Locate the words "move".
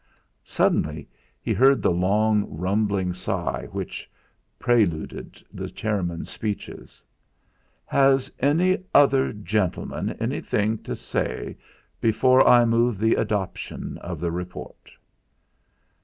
12.65-12.97